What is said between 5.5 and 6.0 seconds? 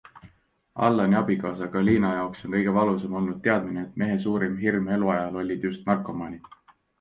just